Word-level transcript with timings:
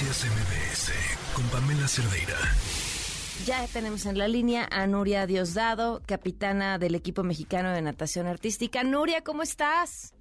Noticias 0.00 0.30
MBS 0.32 1.34
con 1.34 1.44
Pamela 1.50 1.86
Cerdeira. 1.86 2.38
Ya 3.44 3.66
tenemos 3.70 4.06
en 4.06 4.16
la 4.16 4.28
línea 4.28 4.66
a 4.72 4.86
Nuria 4.86 5.26
Diosdado, 5.26 6.00
capitana 6.06 6.78
del 6.78 6.94
equipo 6.94 7.22
mexicano 7.22 7.70
de 7.72 7.82
natación 7.82 8.26
artística. 8.26 8.82
Nuria, 8.82 9.22
¿cómo 9.22 9.42
estás? 9.42 10.14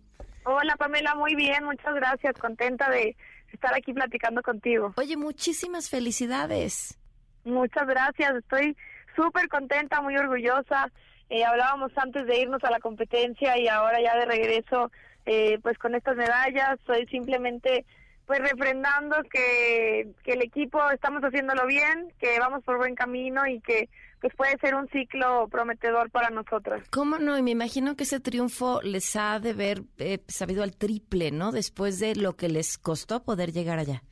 Hola 0.44 0.76
Pamela, 0.76 1.16
muy 1.16 1.34
bien, 1.36 1.64
muchas 1.64 1.96
gracias, 1.96 2.34
contenta 2.42 2.90
de 2.90 3.16
estar 3.54 3.74
aquí 3.74 3.94
platicando 3.94 4.42
contigo. 4.42 4.94
Oye, 4.98 5.16
muchísimas 5.16 5.90
felicidades. 5.90 7.00
Muchas 7.46 7.88
gracias, 7.88 8.36
estoy 8.36 8.76
súper 9.16 9.48
contenta, 9.48 10.02
muy 10.02 10.18
orgullosa. 10.18 10.92
Eh, 11.30 11.46
hablábamos 11.46 11.94
antes 11.96 12.28
de 12.28 12.42
irnos 12.42 12.62
a 12.66 12.72
la 12.72 12.80
competencia 12.80 13.58
y 13.58 13.70
ahora 13.70 14.02
ya 14.02 14.18
de 14.18 14.26
regreso, 14.26 14.92
eh, 15.26 15.58
pues 15.64 15.78
con 15.78 15.96
estas 15.96 16.18
medallas, 16.18 16.78
soy 16.86 17.06
simplemente 17.06 17.86
pues 18.30 18.42
refrendando 18.42 19.16
que, 19.24 20.12
que 20.24 20.34
el 20.34 20.44
equipo 20.44 20.80
estamos 20.92 21.24
haciéndolo 21.24 21.66
bien, 21.66 22.14
que 22.20 22.40
vamos 22.40 22.64
por 22.64 22.78
buen 22.78 22.94
camino 22.94 23.48
y 23.48 23.60
que 23.60 23.90
pues 24.22 24.36
puede 24.36 24.56
ser 24.60 24.76
un 24.76 24.88
ciclo 24.90 25.48
prometedor 25.48 26.12
para 26.12 26.30
nosotros. 26.30 26.84
¿Cómo 26.92 27.18
no? 27.18 27.40
Y 27.40 27.42
me 27.42 27.50
imagino 27.50 27.96
que 27.96 28.04
ese 28.04 28.20
triunfo 28.20 28.84
les 28.84 29.16
ha 29.16 29.40
de 29.40 29.54
ver 29.54 29.82
eh, 29.98 30.20
sabido 30.28 30.62
al 30.62 30.78
triple, 30.78 31.32
¿no? 31.32 31.52
Después 31.52 32.00
de 32.00 32.14
lo 32.14 32.36
que 32.36 32.50
les 32.50 32.78
costó 32.78 33.24
poder 33.24 33.52
llegar 33.52 33.80
allá. 33.80 34.04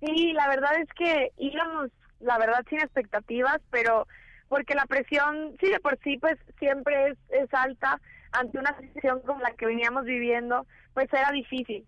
Sí, 0.00 0.34
la 0.34 0.46
verdad 0.46 0.78
es 0.82 0.88
que 0.90 1.32
íbamos, 1.38 1.92
la 2.20 2.36
verdad, 2.36 2.62
sin 2.68 2.80
expectativas, 2.80 3.58
pero 3.70 4.06
porque 4.50 4.74
la 4.74 4.84
presión, 4.84 5.56
sí, 5.60 5.70
de 5.70 5.80
por 5.80 5.98
sí, 6.04 6.18
pues 6.18 6.36
siempre 6.58 7.08
es, 7.08 7.18
es 7.30 7.48
alta 7.54 7.98
ante 8.32 8.58
una 8.58 8.78
situación 8.80 9.20
como 9.20 9.40
la 9.40 9.52
que 9.52 9.64
veníamos 9.64 10.04
viviendo, 10.04 10.66
pues 10.92 11.10
era 11.10 11.30
difícil. 11.32 11.86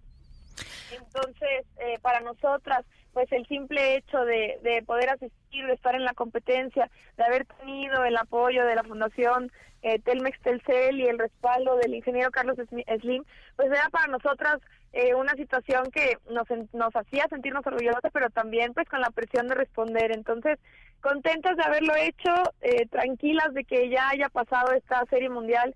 Entonces, 0.93 1.65
eh, 1.79 1.99
para 2.03 2.21
nosotras, 2.21 2.85
pues 3.13 3.31
el 3.33 3.47
simple 3.47 3.97
hecho 3.97 4.25
de, 4.25 4.59
de 4.63 4.83
poder 4.83 5.11
asistir, 5.11 5.67
de 5.67 5.73
estar 5.73 5.95
en 5.95 6.05
la 6.05 6.15
competencia, 6.15 6.91
de 7.17 7.25
haber 7.25 7.47
tenido 7.47 8.05
el 8.05 8.17
apoyo 8.17 8.65
de 8.65 8.75
la 8.75 8.85
Fundación 8.85 9.51
eh, 9.83 10.01
Telmex 10.01 10.41
Telcel 10.41 11.01
y 11.01 11.07
el 11.07 11.19
respaldo 11.19 11.77
del 11.77 11.95
ingeniero 11.95 12.31
Carlos 12.31 12.57
Slim, 13.01 13.25
pues 13.55 13.71
era 13.71 13.89
para 13.91 14.09
nosotras 14.09 14.59
eh, 14.93 15.15
una 15.15 15.35
situación 15.35 15.91
que 15.93 16.19
nos, 16.31 16.47
nos 16.73 16.97
hacía 16.97 17.27
sentirnos 17.29 17.67
orgullosas, 17.67 18.11
pero 18.13 18.31
también 18.31 18.75
pues 18.75 18.89
con 18.89 19.01
la 19.01 19.11
presión 19.11 19.47
de 19.47 19.55
responder. 19.55 20.11
Entonces, 20.13 20.59
contentas 21.01 21.57
de 21.57 21.63
haberlo 21.63 21.95
hecho, 21.95 22.33
eh, 22.63 22.87
tranquilas 22.87 23.55
de 23.55 23.65
que 23.65 23.89
ya 23.89 24.09
haya 24.09 24.29
pasado 24.29 24.73
esta 24.73 25.05
serie 25.07 25.29
mundial 25.29 25.75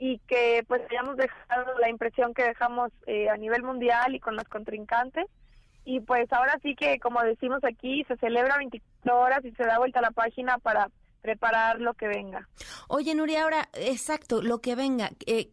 y 0.00 0.18
que 0.20 0.64
pues 0.66 0.80
hayamos 0.90 1.18
dejado 1.18 1.78
la 1.78 1.90
impresión 1.90 2.32
que 2.32 2.42
dejamos 2.42 2.90
eh, 3.06 3.28
a 3.28 3.36
nivel 3.36 3.62
mundial 3.62 4.14
y 4.14 4.18
con 4.18 4.34
los 4.34 4.48
contrincantes. 4.48 5.26
Y 5.84 6.00
pues 6.00 6.32
ahora 6.32 6.58
sí 6.62 6.74
que, 6.74 6.98
como 6.98 7.22
decimos 7.22 7.62
aquí, 7.64 8.02
se 8.08 8.16
celebra 8.16 8.56
24 8.56 9.20
horas 9.20 9.44
y 9.44 9.52
se 9.52 9.64
da 9.64 9.78
vuelta 9.78 9.98
a 9.98 10.02
la 10.02 10.10
página 10.10 10.56
para 10.58 10.90
preparar 11.20 11.80
lo 11.80 11.92
que 11.92 12.08
venga. 12.08 12.48
Oye, 12.88 13.14
Nuria, 13.14 13.42
ahora, 13.42 13.68
exacto, 13.74 14.40
lo 14.40 14.62
que 14.62 14.74
venga. 14.74 15.10
Eh, 15.26 15.50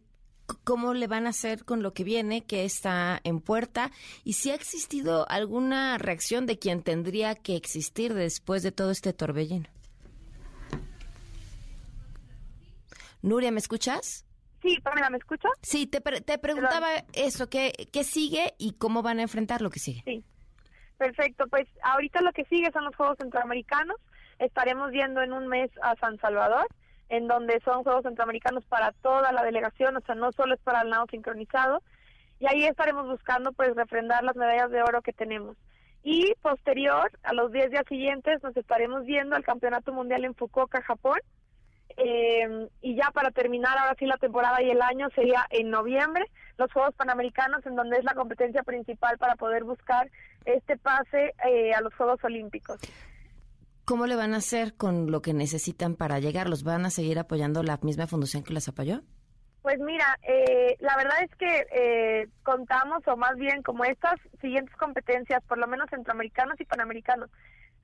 ¿Cómo 0.64 0.94
le 0.94 1.08
van 1.08 1.26
a 1.26 1.30
hacer 1.30 1.66
con 1.66 1.82
lo 1.82 1.92
que 1.92 2.04
viene, 2.04 2.46
que 2.46 2.64
está 2.64 3.20
en 3.24 3.40
puerta? 3.40 3.90
Y 4.24 4.32
si 4.32 4.50
ha 4.50 4.54
existido 4.54 5.28
alguna 5.28 5.98
reacción 5.98 6.46
de 6.46 6.58
quien 6.58 6.82
tendría 6.82 7.34
que 7.34 7.54
existir 7.54 8.14
después 8.14 8.62
de 8.62 8.72
todo 8.72 8.90
este 8.90 9.12
torbellino. 9.12 9.68
Nuria, 13.20 13.50
¿me 13.50 13.58
escuchas? 13.58 14.24
Sí, 14.62 14.78
Pamela, 14.82 15.10
¿me 15.10 15.18
escuchas? 15.18 15.52
Sí, 15.62 15.86
te, 15.86 16.00
te 16.00 16.38
preguntaba 16.38 16.88
eso, 17.12 17.48
¿qué, 17.48 17.72
¿qué 17.92 18.04
sigue 18.04 18.54
y 18.58 18.72
cómo 18.72 19.02
van 19.02 19.18
a 19.18 19.22
enfrentar 19.22 19.62
lo 19.62 19.70
que 19.70 19.78
sigue? 19.78 20.02
Sí, 20.04 20.24
perfecto. 20.96 21.46
Pues 21.48 21.68
ahorita 21.82 22.20
lo 22.22 22.32
que 22.32 22.44
sigue 22.44 22.70
son 22.72 22.84
los 22.84 22.96
Juegos 22.96 23.18
Centroamericanos. 23.18 23.96
Estaremos 24.38 24.92
yendo 24.92 25.22
en 25.22 25.32
un 25.32 25.48
mes 25.48 25.70
a 25.82 25.94
San 25.96 26.18
Salvador, 26.18 26.66
en 27.08 27.28
donde 27.28 27.60
son 27.64 27.84
Juegos 27.84 28.02
Centroamericanos 28.02 28.64
para 28.66 28.92
toda 28.92 29.32
la 29.32 29.42
delegación, 29.42 29.96
o 29.96 30.00
sea, 30.00 30.14
no 30.14 30.32
solo 30.32 30.54
es 30.54 30.60
para 30.60 30.82
el 30.82 30.90
nado 30.90 31.06
sincronizado. 31.10 31.82
Y 32.40 32.46
ahí 32.46 32.64
estaremos 32.64 33.06
buscando, 33.06 33.52
pues, 33.52 33.74
refrendar 33.74 34.22
las 34.22 34.36
medallas 34.36 34.70
de 34.70 34.82
oro 34.82 35.02
que 35.02 35.12
tenemos. 35.12 35.56
Y 36.04 36.34
posterior, 36.40 37.10
a 37.24 37.32
los 37.32 37.50
10 37.50 37.70
días 37.70 37.84
siguientes, 37.88 38.42
nos 38.42 38.56
estaremos 38.56 39.04
viendo 39.04 39.34
al 39.34 39.44
Campeonato 39.44 39.92
Mundial 39.92 40.24
en 40.24 40.34
Fukuoka, 40.34 40.82
Japón, 40.82 41.18
eh, 41.98 42.68
y 42.80 42.96
ya 42.96 43.10
para 43.12 43.30
terminar 43.30 43.76
ahora 43.76 43.94
sí 43.98 44.06
la 44.06 44.16
temporada 44.16 44.62
y 44.62 44.70
el 44.70 44.80
año 44.80 45.08
sería 45.14 45.46
en 45.50 45.70
noviembre 45.70 46.24
los 46.56 46.72
Juegos 46.72 46.94
Panamericanos 46.94 47.64
en 47.66 47.76
donde 47.76 47.98
es 47.98 48.04
la 48.04 48.14
competencia 48.14 48.62
principal 48.62 49.18
para 49.18 49.36
poder 49.36 49.64
buscar 49.64 50.10
este 50.44 50.76
pase 50.76 51.34
eh, 51.46 51.72
a 51.74 51.80
los 51.80 51.94
Juegos 51.94 52.22
Olímpicos. 52.24 52.78
¿Cómo 53.84 54.06
le 54.06 54.16
van 54.16 54.34
a 54.34 54.38
hacer 54.38 54.74
con 54.74 55.10
lo 55.10 55.22
que 55.22 55.32
necesitan 55.32 55.96
para 55.96 56.18
llegar? 56.18 56.48
¿Los 56.48 56.62
van 56.62 56.84
a 56.84 56.90
seguir 56.90 57.18
apoyando 57.18 57.62
la 57.62 57.78
misma 57.82 58.06
fundación 58.06 58.42
que 58.42 58.52
les 58.52 58.68
apoyó? 58.68 59.02
Pues 59.62 59.80
mira, 59.80 60.18
eh, 60.22 60.76
la 60.80 60.96
verdad 60.96 61.22
es 61.22 61.34
que 61.36 61.66
eh, 61.72 62.28
contamos, 62.42 63.06
o 63.06 63.16
más 63.16 63.36
bien 63.36 63.62
como 63.62 63.84
estas 63.84 64.14
siguientes 64.40 64.74
competencias, 64.76 65.42
por 65.44 65.58
lo 65.58 65.66
menos 65.66 65.90
centroamericanos 65.90 66.60
y 66.60 66.64
panamericanos, 66.64 67.30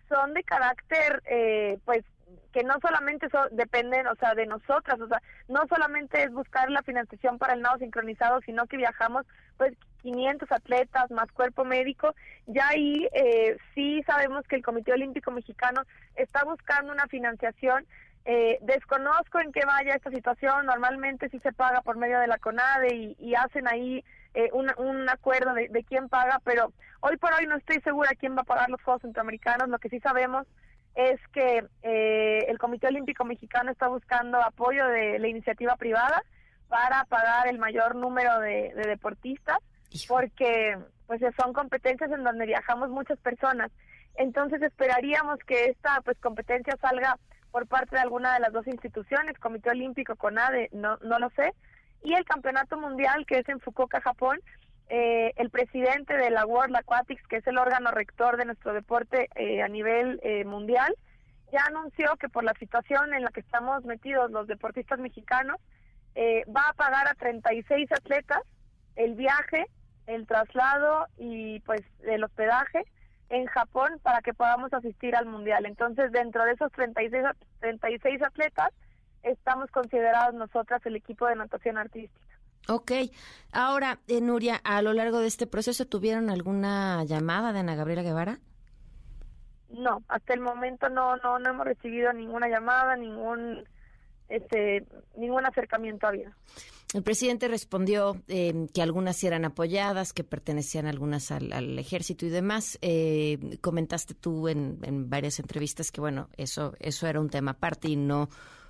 son 0.08 0.34
de 0.34 0.42
carácter, 0.44 1.22
eh, 1.26 1.78
pues 1.84 2.04
que 2.52 2.62
no 2.62 2.74
solamente 2.80 3.28
dependen, 3.50 4.06
o 4.06 4.14
sea, 4.14 4.34
de 4.34 4.46
nosotras, 4.46 5.00
o 5.00 5.08
sea, 5.08 5.20
no 5.48 5.66
solamente 5.68 6.22
es 6.22 6.32
buscar 6.32 6.70
la 6.70 6.82
financiación 6.82 7.38
para 7.38 7.54
el 7.54 7.62
nado 7.62 7.78
sincronizado, 7.78 8.40
sino 8.42 8.66
que 8.66 8.76
viajamos 8.76 9.26
pues 9.56 9.74
500 10.02 10.50
atletas 10.52 11.10
más 11.10 11.30
cuerpo 11.32 11.64
médico, 11.64 12.14
ya 12.46 12.68
ahí 12.68 13.08
eh, 13.12 13.56
sí 13.74 14.02
sabemos 14.06 14.46
que 14.46 14.56
el 14.56 14.62
Comité 14.62 14.92
Olímpico 14.92 15.30
Mexicano 15.30 15.82
está 16.14 16.44
buscando 16.44 16.92
una 16.92 17.06
financiación 17.06 17.86
eh, 18.26 18.58
desconozco 18.62 19.38
en 19.38 19.52
qué 19.52 19.66
vaya 19.66 19.94
esta 19.94 20.10
situación, 20.10 20.64
normalmente 20.64 21.28
sí 21.28 21.38
se 21.40 21.52
paga 21.52 21.82
por 21.82 21.98
medio 21.98 22.18
de 22.20 22.26
la 22.26 22.38
CONADE 22.38 23.16
y, 23.18 23.34
hacen 23.34 23.68
ahí 23.68 24.02
eh, 24.32 24.48
un, 24.54 24.70
un, 24.78 25.06
acuerdo 25.10 25.52
de, 25.52 25.68
de, 25.68 25.84
quién 25.84 26.08
paga, 26.08 26.40
pero 26.42 26.72
hoy 27.00 27.18
por 27.18 27.34
hoy 27.34 27.46
no 27.46 27.56
estoy 27.56 27.82
segura 27.82 28.12
quién 28.18 28.34
va 28.34 28.40
a 28.40 28.44
pagar 28.44 28.70
los 28.70 28.80
Juegos 28.82 29.02
Centroamericanos, 29.02 29.68
lo 29.68 29.78
que 29.78 29.90
sí 29.90 30.00
sabemos 30.00 30.46
es 30.94 31.20
que 31.32 31.64
eh, 31.82 32.46
el 32.48 32.58
Comité 32.58 32.86
Olímpico 32.86 33.24
Mexicano 33.24 33.70
está 33.70 33.88
buscando 33.88 34.40
apoyo 34.40 34.86
de 34.88 35.18
la 35.18 35.28
iniciativa 35.28 35.76
privada 35.76 36.22
para 36.68 37.04
pagar 37.04 37.48
el 37.48 37.58
mayor 37.58 37.94
número 37.94 38.38
de, 38.40 38.72
deportistas, 38.74 39.58
porque 40.08 40.78
pues 41.06 41.20
son 41.38 41.52
competencias 41.52 42.10
en 42.10 42.24
donde 42.24 42.46
viajamos 42.46 42.90
muchas 42.90 43.18
personas. 43.18 43.70
Entonces 44.16 44.62
esperaríamos 44.62 45.38
que 45.46 45.66
esta 45.66 46.00
pues 46.02 46.16
competencia 46.18 46.76
salga 46.80 47.18
por 47.50 47.66
parte 47.66 47.96
de 47.96 48.02
alguna 48.02 48.34
de 48.34 48.40
las 48.40 48.52
dos 48.52 48.66
instituciones, 48.66 49.38
Comité 49.38 49.70
Olímpico, 49.70 50.16
CONADE, 50.16 50.70
no, 50.72 50.96
no 50.98 51.18
lo 51.18 51.30
sé, 51.30 51.54
y 52.02 52.14
el 52.14 52.24
Campeonato 52.24 52.76
Mundial 52.76 53.24
que 53.26 53.38
es 53.38 53.48
en 53.48 53.60
Fukuoka, 53.60 54.00
Japón, 54.00 54.40
eh, 54.88 55.32
el 55.36 55.50
presidente 55.50 56.16
de 56.16 56.30
la 56.30 56.44
World 56.44 56.76
Aquatics, 56.76 57.26
que 57.26 57.36
es 57.36 57.46
el 57.46 57.58
órgano 57.58 57.90
rector 57.90 58.36
de 58.36 58.44
nuestro 58.44 58.74
deporte 58.74 59.28
eh, 59.34 59.62
a 59.62 59.68
nivel 59.68 60.20
eh, 60.22 60.44
mundial, 60.44 60.94
ya 61.52 61.64
anunció 61.66 62.16
que 62.16 62.28
por 62.28 62.44
la 62.44 62.54
situación 62.54 63.14
en 63.14 63.22
la 63.22 63.30
que 63.30 63.40
estamos 63.40 63.84
metidos 63.84 64.30
los 64.30 64.46
deportistas 64.46 64.98
mexicanos, 64.98 65.56
va 66.16 66.68
a 66.68 66.74
pagar 66.74 67.08
a 67.08 67.14
36 67.14 67.90
atletas 67.90 68.40
el 68.94 69.14
viaje, 69.14 69.66
el 70.06 70.28
traslado 70.28 71.06
y 71.16 71.58
pues 71.60 71.82
el 72.04 72.22
hospedaje 72.22 72.84
en 73.30 73.46
Japón 73.46 73.98
para 74.02 74.20
que 74.22 74.32
podamos 74.32 74.72
asistir 74.72 75.16
al 75.16 75.26
mundial. 75.26 75.66
Entonces, 75.66 76.12
dentro 76.12 76.44
de 76.44 76.52
esos 76.52 76.70
36, 76.72 77.24
36 77.60 78.22
atletas, 78.22 78.70
estamos 79.24 79.70
considerados 79.70 80.34
nosotras 80.34 80.84
el 80.86 80.96
equipo 80.96 81.26
de 81.26 81.36
natación 81.36 81.78
artística. 81.78 82.23
Ok. 82.68 82.92
Ahora, 83.52 84.00
eh, 84.08 84.20
Nuria, 84.20 84.60
a 84.64 84.82
lo 84.82 84.92
largo 84.92 85.20
de 85.20 85.26
este 85.26 85.46
proceso, 85.46 85.86
¿tuvieron 85.86 86.30
alguna 86.30 87.04
llamada 87.04 87.52
de 87.52 87.60
Ana 87.60 87.76
Gabriela 87.76 88.02
Guevara? 88.02 88.40
No, 89.68 90.02
hasta 90.08 90.34
el 90.34 90.40
momento 90.40 90.88
no, 90.88 91.16
no, 91.16 91.38
no 91.38 91.50
hemos 91.50 91.66
recibido 91.66 92.12
ninguna 92.12 92.48
llamada, 92.48 92.96
ningún, 92.96 93.64
este, 94.28 94.86
ningún 95.16 95.44
acercamiento 95.46 96.06
habido. 96.06 96.30
El 96.94 97.02
presidente 97.02 97.48
respondió 97.48 98.22
eh, 98.28 98.68
que 98.72 98.80
algunas 98.80 99.22
eran 99.24 99.44
apoyadas, 99.44 100.12
que 100.12 100.22
pertenecían 100.22 100.86
algunas 100.86 101.32
al, 101.32 101.76
ejército 101.76 102.24
y 102.24 102.28
demás. 102.28 102.78
Eh, 102.82 103.58
comentaste 103.60 104.14
tú 104.14 104.46
en, 104.46 104.78
en 104.82 105.10
varias 105.10 105.40
entrevistas 105.40 105.90
que, 105.90 106.00
bueno, 106.00 106.28
eso, 106.36 106.74
eso 106.78 107.08
era 107.08 107.20
un 107.20 107.30
tema 107.30 107.52
aparte 107.52 107.88
y 107.88 107.96
no 107.96 108.28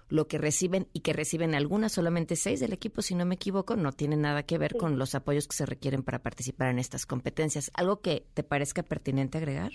lo 0.08 0.26
que 0.26 0.38
reciben 0.38 0.86
y 0.92 1.00
que 1.00 1.12
reciben 1.12 1.54
algunas, 1.54 1.92
solamente 1.92 2.36
seis 2.36 2.60
del 2.60 2.72
equipo, 2.72 3.02
si 3.02 3.14
no 3.14 3.24
me 3.24 3.36
equivoco, 3.36 3.76
no 3.76 3.92
tiene 3.92 4.16
nada 4.16 4.42
que 4.42 4.58
ver 4.58 4.76
con 4.76 4.98
los 4.98 5.14
apoyos 5.14 5.48
que 5.48 5.56
se 5.56 5.66
requieren 5.66 6.02
para 6.02 6.20
participar 6.20 6.68
en 6.68 6.78
estas 6.78 7.06
competencias. 7.06 7.70
¿Algo 7.74 8.00
que 8.00 8.26
te 8.34 8.42
parezca 8.42 8.82
pertinente 8.82 9.38
agregar? 9.38 9.72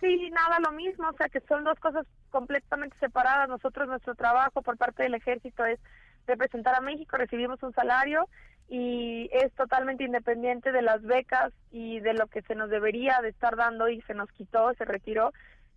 Sí, 0.00 0.30
nada, 0.30 0.58
lo 0.60 0.72
mismo, 0.72 1.08
o 1.08 1.12
sea 1.12 1.28
que 1.28 1.40
son 1.40 1.64
dos 1.64 1.78
cosas 1.78 2.06
completamente 2.30 2.96
separadas. 2.98 3.48
Nosotros, 3.48 3.86
nuestro 3.86 4.14
trabajo 4.14 4.62
por 4.62 4.78
parte 4.78 5.02
del 5.02 5.14
ejército 5.14 5.64
es 5.64 5.78
representar 6.26 6.74
a 6.74 6.80
México, 6.80 7.16
recibimos 7.18 7.62
un 7.62 7.74
salario 7.74 8.26
y 8.68 9.28
es 9.32 9.52
totalmente 9.54 10.04
independiente 10.04 10.72
de 10.72 10.80
las 10.80 11.02
becas 11.02 11.52
y 11.70 12.00
de 12.00 12.14
lo 12.14 12.28
que 12.28 12.40
se 12.42 12.54
nos 12.54 12.70
debería 12.70 13.18
de 13.20 13.28
estar 13.28 13.56
dando 13.56 13.88
y 13.88 14.00
se 14.02 14.14
nos 14.14 14.30
quitó, 14.32 14.72
se 14.74 14.84
retiró 14.84 15.32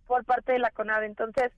por 0.06 0.24
parte 0.24 0.52
de 0.52 0.58
la 0.58 0.70
CONADE. 0.70 1.06
Entonces, 1.06 1.52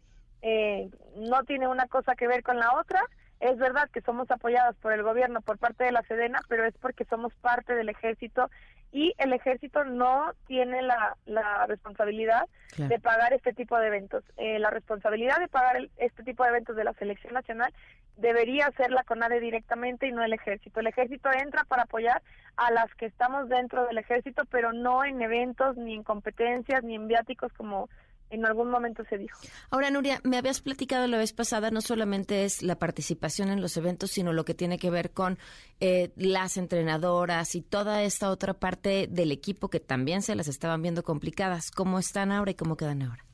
eh, 0.49 0.89
no 1.17 1.43
tiene 1.43 1.67
una 1.67 1.89
cosa 1.89 2.15
que 2.15 2.29
ver 2.29 2.45
con 2.45 2.61
la 2.61 2.79
otra. 2.79 3.03
Es 3.41 3.59
verdad 3.59 3.91
que 3.91 4.01
somos 4.01 4.31
apoyados 4.31 4.77
por 4.77 4.93
el 4.93 5.03
gobierno, 5.03 5.41
por 5.41 5.59
parte 5.59 5.83
de 5.83 5.91
la 5.91 6.03
Sedena, 6.05 6.41
pero 6.49 6.65
es 6.65 6.75
porque 6.81 7.05
somos 7.05 7.35
parte 7.35 7.75
del 7.75 7.89
ejército 7.89 8.49
y 8.93 9.13
el 9.19 9.33
ejército 9.33 9.85
no 9.85 10.33
tiene 10.47 10.83
la, 10.83 11.17
la 11.27 11.67
responsabilidad 11.67 12.45
de 12.77 12.99
pagar 13.01 13.33
este 13.33 13.53
tipo 13.55 13.77
de 13.77 13.89
eventos. 13.89 14.23
Eh, 14.37 14.61
la 14.61 14.71
responsabilidad 14.71 15.41
de 15.41 15.49
pagar 15.49 15.89
este 15.97 16.23
tipo 16.23 16.45
de 16.45 16.51
eventos 16.51 16.77
de 16.77 16.85
la 16.85 16.93
selección 16.95 17.35
nacional 17.35 17.75
debería 18.17 18.71
ser 18.77 18.93
la 18.93 19.03
CONADE 19.03 19.41
directamente 19.41 20.07
y 20.07 20.13
no 20.13 20.23
el 20.23 20.33
ejército. 20.33 20.79
El 20.79 20.87
ejército 20.87 21.29
entra 21.33 21.65
para 21.65 21.83
apoyar 21.83 22.23
a 22.57 22.71
las 22.71 22.95
que 22.95 23.07
estamos 23.07 23.49
dentro 23.49 23.85
del 23.87 23.99
ejército, 23.99 24.45
pero 24.49 24.73
no 24.73 25.05
en 25.05 25.21
eventos, 25.21 25.77
ni 25.77 25.95
en 25.95 26.05
competencias, 26.05 26.85
ni 26.85 26.95
en 26.95 27.09
viáticos 27.09 27.53
como 27.55 27.89
en 28.31 28.45
algún 28.45 28.71
momento 28.71 29.05
se 29.05 29.19
dijo. 29.19 29.39
Ahora, 29.71 29.91
Nuria, 29.91 30.21
me 30.25 30.37
habías 30.37 30.61
platicado 30.61 31.07
la 31.07 31.19
vez 31.19 31.33
pasada, 31.33 31.71
no 31.71 31.81
solamente 31.81 32.45
es 32.45 32.63
la 32.63 32.77
participación 32.77 33.51
en 33.51 33.61
los 33.61 33.77
eventos, 33.77 34.11
sino 34.11 34.33
lo 34.33 34.45
que 34.45 34.55
tiene 34.55 34.79
que 34.79 34.91
ver 34.91 35.13
con 35.13 35.39
eh, 35.81 36.11
las 36.17 36.57
entrenadoras 36.57 37.55
y 37.55 37.63
toda 37.63 38.03
esta 38.03 38.31
otra 38.31 38.55
parte 38.55 39.07
del 39.09 39.33
equipo 39.33 39.69
que 39.69 39.81
también 39.81 40.23
se 40.23 40.35
las 40.35 40.49
estaban 40.49 40.83
viendo 40.83 41.03
complicadas. 41.03 41.71
¿Cómo 41.71 41.99
están 41.99 42.33
ahora 42.33 42.51
y 42.51 42.55
cómo 42.55 42.77
quedan 42.77 43.03
ahora? 43.03 43.25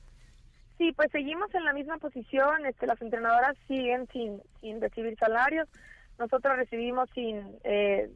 Sí, 0.78 0.92
pues 0.92 1.10
seguimos 1.12 1.54
en 1.54 1.64
la 1.64 1.72
misma 1.72 1.98
posición, 1.98 2.66
este, 2.66 2.86
las 2.86 3.00
entrenadoras 3.00 3.56
siguen 3.68 4.08
sin, 4.12 4.42
sin 4.60 4.80
recibir 4.80 5.16
salarios, 5.16 5.68
nosotros 6.18 6.56
recibimos 6.56 7.08
sin, 7.14 7.40
eh, 7.62 8.10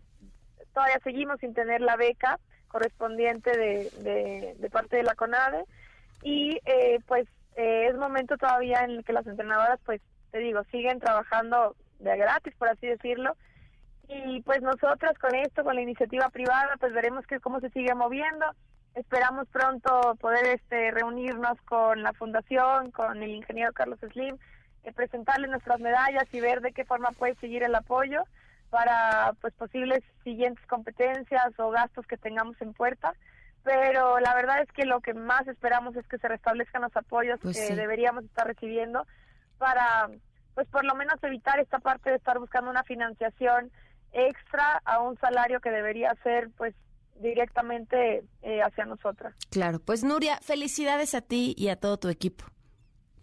todavía 0.74 0.98
seguimos 1.04 1.38
sin 1.38 1.54
tener 1.54 1.80
la 1.80 1.96
beca 1.96 2.40
correspondiente 2.66 3.56
de, 3.56 4.56
de 4.58 4.70
parte 4.70 4.96
de 4.96 5.04
la 5.04 5.14
CONADE 5.14 5.64
y 6.22 6.58
eh, 6.64 6.98
pues 7.06 7.26
eh, 7.56 7.88
es 7.90 7.96
momento 7.96 8.36
todavía 8.36 8.80
en 8.84 8.90
el 8.90 9.04
que 9.04 9.12
las 9.12 9.26
entrenadoras 9.26 9.80
pues 9.84 10.00
te 10.30 10.38
digo 10.38 10.62
siguen 10.70 11.00
trabajando 11.00 11.76
de 11.98 12.16
gratis 12.16 12.54
por 12.58 12.68
así 12.68 12.86
decirlo. 12.86 13.36
Y 14.08 14.40
pues 14.42 14.62
nosotras 14.62 15.18
con 15.18 15.34
esto 15.34 15.64
con 15.64 15.74
la 15.74 15.82
iniciativa 15.82 16.28
privada 16.28 16.76
pues 16.78 16.92
veremos 16.92 17.26
que 17.26 17.40
cómo 17.40 17.60
se 17.60 17.70
sigue 17.70 17.94
moviendo. 17.94 18.46
Esperamos 18.94 19.46
pronto 19.48 20.14
poder 20.20 20.46
este 20.46 20.90
reunirnos 20.90 21.60
con 21.62 22.02
la 22.02 22.12
fundación 22.12 22.90
con 22.90 23.22
el 23.22 23.30
ingeniero 23.30 23.72
Carlos 23.72 23.98
Slim 24.12 24.38
eh, 24.86 24.92
presentarle 24.92 25.48
nuestras 25.48 25.80
medallas 25.80 26.32
y 26.32 26.40
ver 26.40 26.60
de 26.60 26.72
qué 26.72 26.84
forma 26.84 27.10
puede 27.10 27.34
seguir 27.36 27.64
el 27.64 27.74
apoyo 27.74 28.22
para 28.70 29.32
pues 29.40 29.52
posibles 29.54 30.00
siguientes 30.22 30.64
competencias 30.66 31.58
o 31.58 31.70
gastos 31.70 32.06
que 32.06 32.16
tengamos 32.16 32.60
en 32.60 32.72
puerta 32.72 33.12
pero 33.66 34.20
la 34.20 34.32
verdad 34.32 34.62
es 34.62 34.70
que 34.70 34.84
lo 34.84 35.00
que 35.00 35.12
más 35.12 35.48
esperamos 35.48 35.96
es 35.96 36.06
que 36.06 36.18
se 36.18 36.28
restablezcan 36.28 36.82
los 36.82 36.96
apoyos 36.96 37.40
pues 37.42 37.58
que 37.58 37.74
deberíamos 37.74 38.22
estar 38.24 38.46
recibiendo 38.46 39.04
para, 39.58 40.08
pues 40.54 40.68
por 40.68 40.84
lo 40.84 40.94
menos 40.94 41.16
evitar 41.24 41.58
esta 41.58 41.80
parte 41.80 42.10
de 42.10 42.16
estar 42.16 42.38
buscando 42.38 42.70
una 42.70 42.84
financiación 42.84 43.72
extra 44.12 44.80
a 44.84 45.00
un 45.00 45.18
salario 45.18 45.58
que 45.58 45.72
debería 45.72 46.14
ser, 46.22 46.48
pues 46.56 46.76
directamente 47.16 48.22
eh, 48.42 48.62
hacia 48.62 48.84
nosotras. 48.84 49.34
Claro, 49.50 49.80
pues 49.80 50.04
Nuria, 50.04 50.38
felicidades 50.42 51.16
a 51.16 51.20
ti 51.20 51.52
y 51.58 51.68
a 51.68 51.74
todo 51.74 51.96
tu 51.96 52.08
equipo. 52.08 52.44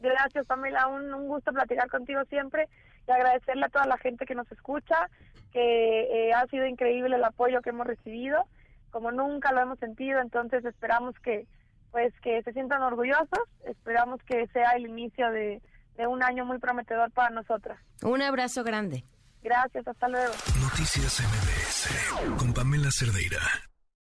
Gracias, 0.02 0.46
Pamela, 0.46 0.88
un, 0.88 1.14
un 1.14 1.30
gusto 1.30 1.54
platicar 1.54 1.90
contigo 1.90 2.20
siempre 2.26 2.68
y 3.08 3.12
agradecerle 3.14 3.64
a 3.64 3.70
toda 3.70 3.86
la 3.86 3.98
gente 3.98 4.26
que 4.26 4.36
nos 4.36 4.52
escucha, 4.52 5.10
que 5.54 6.28
eh, 6.28 6.34
ha 6.34 6.46
sido 6.48 6.66
increíble 6.66 7.16
el 7.16 7.24
apoyo 7.24 7.62
que 7.62 7.70
hemos 7.70 7.88
recibido 7.88 8.46
como 8.94 9.12
nunca 9.12 9.52
lo 9.52 9.60
hemos 9.60 9.80
sentido, 9.80 10.22
entonces 10.22 10.64
esperamos 10.64 11.16
que 11.20 11.48
pues 11.92 12.14
que 12.22 12.42
se 12.44 12.54
sientan 12.54 12.82
orgullosos, 12.82 13.44
esperamos 13.66 14.20
que 14.24 14.48
sea 14.48 14.72
el 14.72 14.88
inicio 14.88 15.30
de, 15.32 15.62
de 15.96 16.08
un 16.08 16.24
año 16.24 16.46
muy 16.46 16.58
prometedor 16.60 17.12
para 17.12 17.30
nosotras. 17.30 17.80
Un 18.02 18.22
abrazo 18.22 18.64
grande. 18.64 19.04
Gracias, 19.44 19.88
hasta 19.88 20.08
luego. 20.08 20.34
Noticias 20.62 21.22
MBS 21.22 22.38
con 22.38 22.54
Pamela 22.54 22.90
Cerdeira. 22.92 23.42